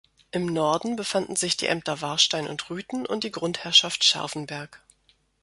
Im 0.31 0.47
Norden 0.47 0.95
befanden 0.95 1.35
sich 1.35 1.57
die 1.57 1.67
Ämter 1.67 2.01
Warstein 2.01 2.47
und 2.47 2.71
Rüthen 2.71 3.05
und 3.05 3.23
die 3.23 3.29
Grundherrschaft 3.29 4.03
Scharfenberg. 4.03 4.81